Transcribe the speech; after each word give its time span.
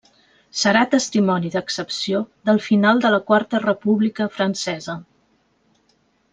Serà 0.61 0.79
testimoni 0.93 1.51
d'excepció 1.55 2.23
del 2.51 2.63
final 2.69 3.03
de 3.05 3.13
la 3.17 3.21
Quarta 3.29 3.63
República 3.69 4.29
Francesa. 4.39 5.01